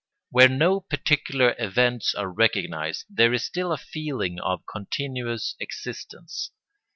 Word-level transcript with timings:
Where 0.31 0.49
no 0.49 0.79
particular 0.79 1.53
events 1.59 2.15
are 2.15 2.27
recognised 2.27 3.05
there 3.07 3.33
is 3.35 3.45
still 3.45 3.71
a 3.71 3.77
feeling 3.77 4.39
of 4.39 4.63
continuous 4.65 5.53
existence. 5.59 6.49